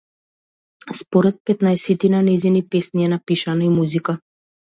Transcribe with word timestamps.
Според 1.01 1.37
петнаесетина 1.49 2.21
нејзини 2.29 2.63
песни 2.77 3.07
е 3.09 3.13
напишана 3.13 3.67
и 3.69 3.73
музика. 3.77 4.19